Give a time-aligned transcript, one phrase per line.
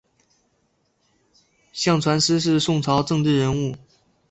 [1.71, 3.75] 向传师是宋朝政治人物。